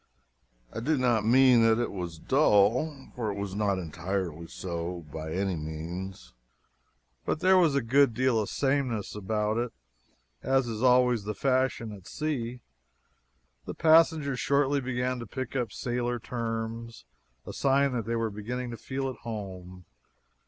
I 0.73 0.79
do 0.79 0.97
not 0.97 1.25
mean 1.27 1.61
that 1.61 1.77
it 1.79 1.91
was 1.91 2.17
dull, 2.17 3.11
for 3.15 3.29
it 3.31 3.37
was 3.37 3.53
not 3.53 3.77
entirely 3.77 4.47
so 4.47 5.05
by 5.13 5.31
any 5.31 5.55
means 5.55 6.33
but 7.23 7.39
there 7.39 7.55
was 7.59 7.75
a 7.75 7.83
good 7.83 8.15
deal 8.15 8.39
of 8.39 8.49
sameness 8.49 9.13
about 9.15 9.57
it. 9.59 9.71
As 10.41 10.67
is 10.67 10.81
always 10.81 11.25
the 11.25 11.35
fashion 11.35 11.91
at 11.91 12.07
sea, 12.07 12.61
the 13.65 13.75
passengers 13.75 14.39
shortly 14.39 14.81
began 14.81 15.19
to 15.19 15.27
pick 15.27 15.55
up 15.55 15.71
sailor 15.71 16.17
terms 16.17 17.05
a 17.45 17.53
sign 17.53 17.91
that 17.91 18.05
they 18.07 18.15
were 18.15 18.31
beginning 18.31 18.71
to 18.71 18.77
feel 18.77 19.07
at 19.07 19.17
home. 19.17 19.85